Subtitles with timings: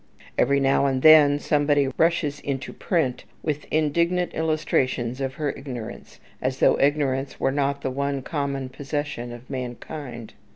[0.35, 6.57] Every now and then somebody rushes into print with indignant illustrations of her ignorance, as
[6.57, 10.33] though ignorance were not the one common possession of mankind.